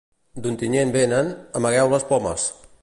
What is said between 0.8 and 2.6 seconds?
venen: amagueu les pomes!